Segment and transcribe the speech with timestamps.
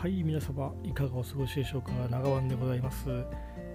[0.00, 1.92] はい皆様いかがお過ごしでしょうか？
[2.10, 3.10] 長湾でございます。
[3.10, 3.20] は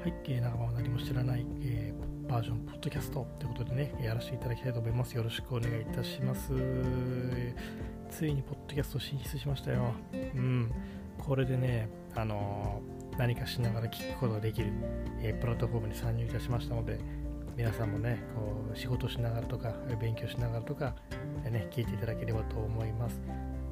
[0.07, 5.15] い、えー、長湾は何も知らない、えー、バージョンポッドキャストということでねやらせていただきたいと思います。
[5.15, 6.51] よろしくお願いいたします。
[8.09, 9.93] ついにポッドキャスト進出しましたよ。
[10.13, 10.71] うん。
[11.19, 14.73] これでねあのー、何かしながら聞くことができる、
[15.21, 16.97] えー、プラットフォームに参入いたしましたので
[17.55, 20.93] 皆さんもねこう仕事しながらとか勉強しながらとか、
[21.49, 23.21] ね、聞いていただければと思います。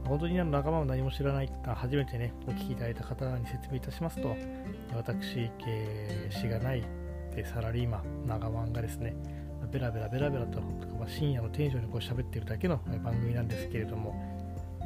[0.06, 4.36] 本当に仲間を何も知らない、初めてね、お聞きいただいた方に説明いたしますと、
[4.94, 6.84] 私、えー、しがない
[7.46, 9.16] サラリーマン、長ワンがですね、
[9.72, 10.62] ベラベラベラベラと、
[11.08, 14.14] 深夜のテンションにこう喋ってるだけの番組なんですけれども、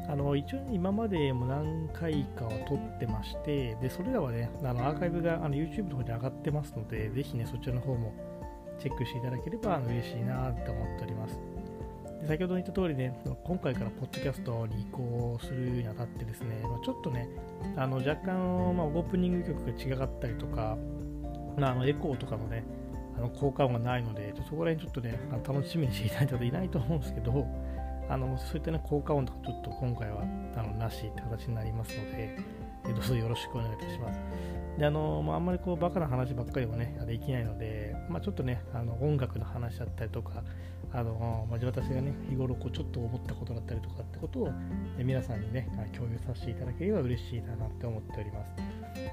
[0.08, 8.14] あの一応今までも何回かを撮ってまして、でそれらはね、あのアーカイブがあの YouTube の方に上がってますので、ぜひね、そちらの方も
[8.80, 11.40] チェックしていただければ嬉しいなと思っております。
[12.22, 17.30] で先ほど言った通りね、今回からポッドキャストに移行するにあたってですね、ま、ちょっとね、
[17.76, 20.78] あの若干、まあ、オープニング曲が違かったりとか、
[21.58, 22.64] まあ、あのエコーとかのね、
[23.18, 27.48] あの効果音がないので、そこら辺ちょっとね、楽しみにしていただいた方いないと思うんですけど、
[28.10, 30.22] あのそういったね、効果音とかちょっと今回は
[30.56, 32.38] あのなしって形になりますので、
[32.94, 34.20] どうぞよろしくお願いいたします。
[34.78, 40.44] であのまあ、あんまりこうバカな話ばっかりはね、できないので、まあ、ちょっとね、あの音楽の話だったりとか、
[40.94, 44.52] あのまあ、私がね、日頃こうちょっと思ったことだったりとかってことを、
[45.00, 48.54] 皆さんにね、共有させていただければ嬉しいなって思っております。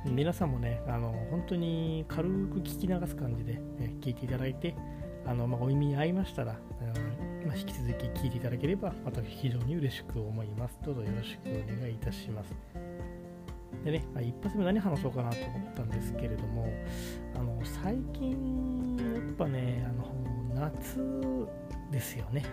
[0.05, 4.75] 皆さんもね、あの本当に軽く聞き流す感じで、ね、聞いていただいて、
[5.25, 10.79] あのまあ、お耳に合いましたら、あのまあ、引き続き聞いていただければ、私非常に嬉しく思います。
[10.85, 12.84] どうぞよろしくお願いいたします。
[13.85, 16.73] でね、一発目何話そうかなと思ったんですけれども、
[17.35, 20.15] あの最近、やっぱね、あの
[20.55, 20.99] 夏
[21.91, 22.45] ですよね。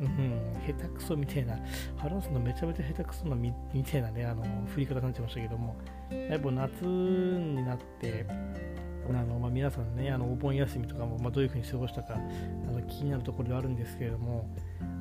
[0.00, 1.56] うん、下手くそみたいな、
[1.96, 3.52] 話すのめちゃめちゃ下手くそなみ
[3.84, 5.76] たいなね、あの振り方になっちゃいましたけども、
[6.10, 14.48] やっぱ夏になって、あのまあ、皆さんね、あのお盆休みとかも、まあ、どういうふうに過ごしたかあの気になるところではあるんですけれども、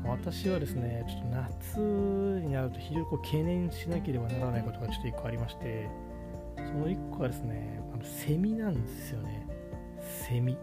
[0.06, 1.80] 私はですね、ちょっと夏
[2.46, 5.90] になると非常にこう懸念しなければならないことがちょっと1個ありまして、
[6.58, 9.48] その1個はですね、あのセミなんですよね。
[10.28, 10.58] セミ。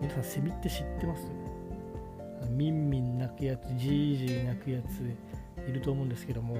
[0.00, 1.30] 皆さん、セミって知ってます？
[2.50, 5.02] ミンミン鳴くやつ、ジージー鳴くやつ
[5.68, 6.56] いると思うんですけども、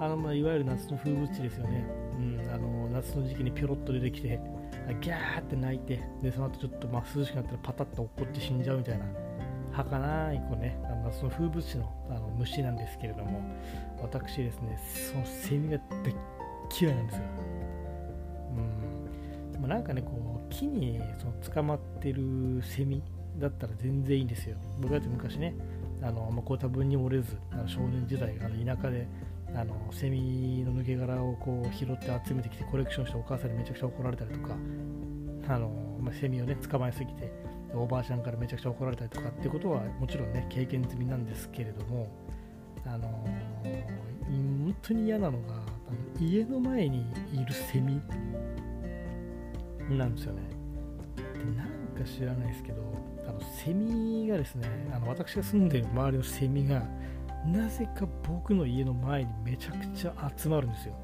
[0.00, 1.84] あのまあいわゆる夏の風物詩ですよね。
[2.18, 4.40] うん、あの夏の時期にぴょろっと出てきて、
[5.00, 9.04] ギャーって鳴いて、でその後ちょっとまあ涼しくなったらパタッと落っこって死んじゃうみたいな、
[9.72, 13.40] 儚いこうね、あの夏の風物詩のあの虫なんですけれども、
[14.02, 14.78] 私ですね、
[15.12, 16.14] そのセミが大
[16.80, 17.22] 嫌いなんですよ。
[18.56, 19.52] うん。
[19.52, 23.02] でもなんかね、こう、木にその捕まってるセミ
[23.38, 24.56] だったら全然いいんですよ。
[24.80, 25.54] 僕だって昔ね、
[26.02, 29.06] あのまあ、こう多分に折れず、あの少年時代、あの田舎で
[29.54, 34.54] あのセミの抜け殻をこう拾って集めてきてコレクションしてお母さんにめちゃくちゃ怒られたりとか、
[35.48, 35.68] あの
[36.00, 37.32] まあ、セミをね捕まえすぎて
[37.74, 42.08] おばあちゃんからめちゃくちゃ怒られたりとかってことはもちろんね経験済みなんですけれども、
[42.84, 43.08] あの
[44.26, 48.00] 本当に嫌なのがあの家の前にいるセミ
[49.88, 50.42] なんですよね。
[51.16, 52.82] でなんか知らないですけど
[53.28, 56.82] あのセミがですねあの私が住んでる周りのセミが
[57.46, 60.94] なぜか僕の家の前にめちゃくちゃ集まるんですよ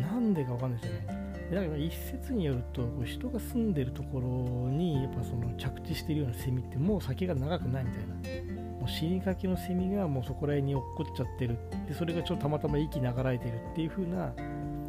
[0.00, 1.19] なんでかわかんないですよね
[1.54, 4.28] だから一説によると人が住んでるところ
[4.70, 8.60] にやっぱその着地してるようなセミってもう先が長くないみたいな。
[8.80, 11.58] もう死にかけのセミがもうそこら辺に落っこっちゃってる。
[11.86, 14.32] でそれがちょっとたまたま息流れてるっていう風な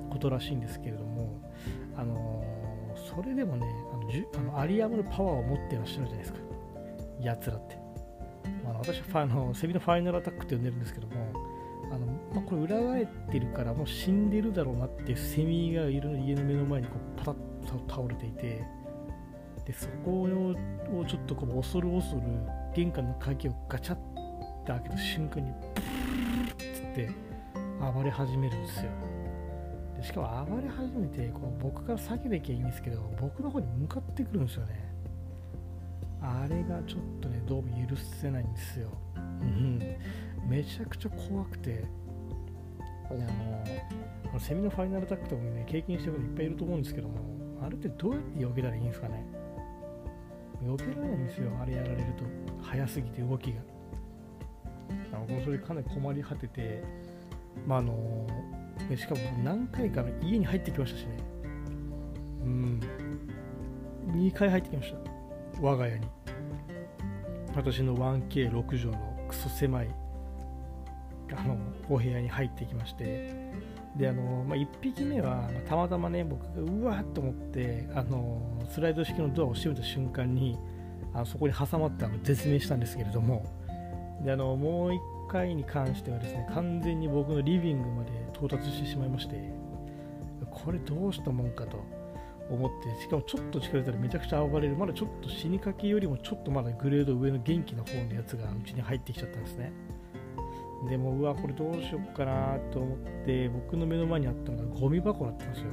[0.10, 1.42] ことらしいんですけれども
[1.98, 6.40] あのー、それでもねあのじあのアリアムのパワーを持ってらっしゃるじゃないですか。
[7.20, 7.76] やつらって、
[8.64, 11.51] まあ、私はあのセミのファイナルアタックって呼んでるんですけども
[11.90, 17.36] あの、まあ、これ裏返ってるからもう死んでるだろうなってセミがいる家の目の前にこうパタッ
[17.88, 18.64] と倒れていて
[19.66, 22.22] でそこをちょっとこう恐る恐る
[22.76, 24.02] 玄関の鍵をガチャッて
[24.68, 27.12] 開けた瞬間にブーッつって
[27.94, 28.92] 暴れ始めるんですよ
[29.98, 34.92] でしかも暴れ始めてこう僕から避けてきゃいいんですけど僕の方に向かってくるんですよね
[36.22, 39.80] あれがちょっとねどうも許せないんですよ、うん、
[40.48, 41.86] めちゃくちゃ怖くて
[43.10, 43.14] あ
[44.34, 47.16] のセミのファイナルタックとかもね経験してる方いっぱいいると思うんですけども
[47.62, 49.26] あれってどうやって避けたらいいんですかね？
[50.64, 52.24] 避けられないんですよあれやられると。
[52.64, 53.62] 早すぎて動きが。
[55.14, 56.84] あのそれかなり困り果てて
[57.68, 58.28] まああの
[58.96, 61.18] しかも何回か家に入ってきましたしね。
[62.44, 62.80] うん。
[64.08, 64.98] 2回入ってきました。
[65.62, 66.08] 我が家に。
[67.56, 69.90] 私の 1K6 畳のクソ狭い
[71.36, 71.58] あの
[71.90, 73.52] お部屋に入ってきまして。
[73.96, 80.58] であの、まあ、1匹目は、たまたまね僕がうわーっと思ってあのスライド式のドアを閉めた瞬間に
[81.14, 83.46] あのそこに挟まってあの絶命したんですけれども。
[84.24, 85.00] であのもう1
[85.30, 89.62] 回に関してはですね完全に僕のリビングまで到達してしまいまして。
[90.52, 91.84] これどうしたもんかと
[92.50, 94.76] 思ってしかもちょっと近づいたらめちゃくちゃ暴れる。
[94.76, 99.72] まだちょっと死にかけよりもちょっとまだグレード上の元気な方のやつがうちに入ってきちゃったんですね。
[100.90, 105.66] でもうわこれどうしよっかなと思って僕の目の前にあったのがゴミ箱だったんですよ。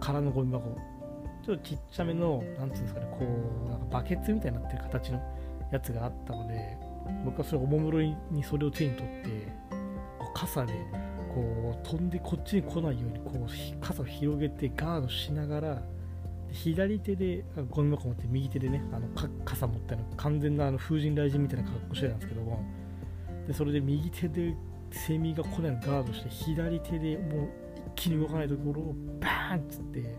[0.00, 0.76] 空のゴミ箱。
[1.44, 3.18] ちょっとちっちゃめのなんつうんですかねこ
[3.66, 5.20] うなんかバケツみたいになってる形の
[5.70, 6.76] やつがあったので
[7.24, 9.52] 僕はそれおもむろにそれを手に取って
[10.18, 10.72] こう傘で
[11.34, 15.82] こう飛んでこっちに来ないようにこう傘を広げてガードしながら
[16.50, 19.08] 左手でゴミ箱持って右手でねあの
[19.44, 22.64] 傘持ったの完全なあの風神雷神みたいな格好してたんですけども
[23.46, 24.54] でそれで右手で
[24.90, 27.48] セミが来ないのガードして左手でもう
[27.96, 30.16] 一気に動かないところをバーンっつって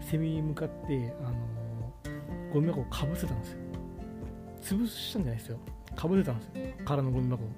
[0.00, 1.34] セミに向かってあの
[2.52, 3.58] ゴミ箱をかぶせたんですよ。
[4.62, 5.58] 潰したんじゃないですよ。
[5.96, 6.52] かぶせたんですよ。
[6.84, 7.48] 空のゴミ箱を。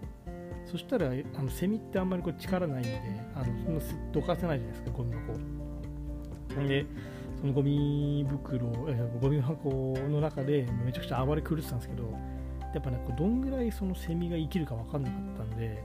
[0.66, 3.00] そしたらあのセミってあんまりこう力ないんで
[3.34, 3.44] あの
[3.80, 6.86] そんなどかせないじゃないですかゴミ箱で
[7.40, 12.04] そのゴミ袋、えゴミ箱の中でめちゃくちゃ暴れ狂ってたんですけど
[12.74, 15.82] やっぱねこうどんぐらいそのセミが生きるか分かんなかったんで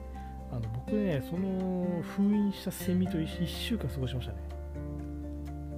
[0.51, 4.39] あの僕ねその封印したセミと 1, 週間過ごしましたね。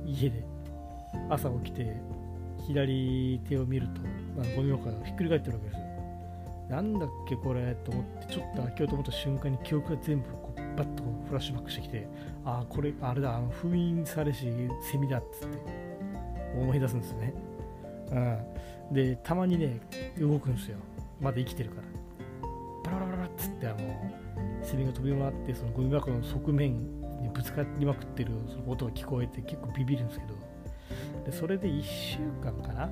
[0.06, 0.54] 家で。
[1.30, 1.96] 朝起きて
[2.66, 4.02] 左手を見ると
[4.42, 5.84] あのゴミ箱がひっくり返ってるわけですよ。
[6.70, 12.08] なんだっけこれと思ってちょっと開けようと思った瞬間に記憶が全部こうバッとフラッシュバックしてきて
[12.46, 14.48] ああこれあれだあの封印されし
[14.92, 15.58] セミだっつって
[16.58, 17.34] 思い出すんですよね、
[18.12, 19.80] うん、でたまにね
[20.20, 20.78] 動くんですよ。
[21.20, 21.88] まだ生きてるから。
[22.84, 23.78] バラバラバラっつってあの
[24.64, 26.82] セミが飛び回ってそのゴミ箱の側面
[27.22, 30.34] にぶつかりまくってるその音が聞こえて結構ビビるんですけど。
[31.26, 32.90] でそれで1週間かな。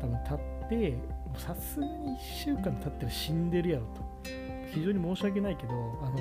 [0.00, 0.98] 多分経って
[1.36, 4.10] さすがに1週間経ってら死んでるやろと。
[4.72, 5.72] 非常に申し訳ないけど、
[6.02, 6.20] あのー、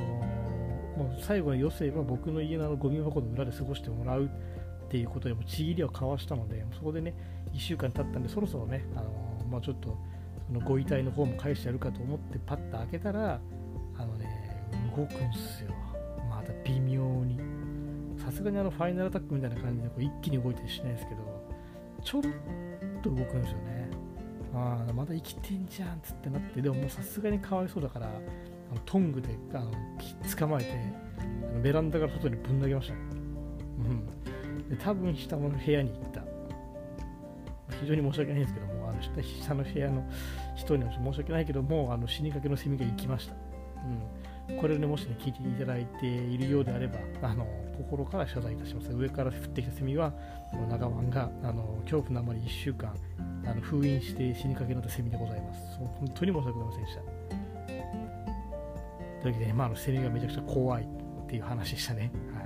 [0.97, 4.29] もう最後の余生は僕の家のあのゴミ箱の裏で過ごしてもらう。
[4.89, 7.13] っていうことでもちぎりを交わしたのでそこでね
[7.53, 9.11] 1週間経ったんでそろそろね、あの、
[9.51, 9.95] まあ、ちょっと
[10.47, 13.39] そのご遺体の方も返してやるかと思ってパッと開けたら
[13.97, 14.65] あのね
[14.95, 15.71] 動くんすよ。
[16.27, 17.39] また微妙に。
[18.17, 21.21] さすがにあのファイナルアタックみたいな感じでこう一気に動いたりしないですけど
[22.03, 22.21] ちょっ
[23.01, 23.89] と動くんですよね。
[24.53, 28.09] ああまだ生きてんじゃんっつってなってでももうさすがにかわいそうだからあ
[28.75, 29.71] のトングであの
[30.37, 30.71] 捕まえて
[31.47, 34.07] あのベランダから外にぶん投げました、うん、
[34.69, 36.21] で多分下の部屋に行った
[37.81, 40.03] 非常に申し訳ないんですけどもあの下の部屋の
[40.55, 43.33] 人には申し訳ないけどもあの死にかけのセミが行きました、
[44.49, 47.45] うん、これをねもしね聞いていただいているようであればあの
[47.77, 50.13] 心から謝罪いたします上から降ってきたセミは
[50.69, 52.93] 長湾があの恐怖のあまり1週間
[53.45, 55.59] あの封印して死にかけのったセミでございます。
[55.77, 57.01] 本当に申し訳ございませんでした。
[59.21, 60.87] というわけで、まあ、あのセミがめちゃくちゃ怖いっ
[61.27, 62.11] ていう話でしたね。
[62.33, 62.38] は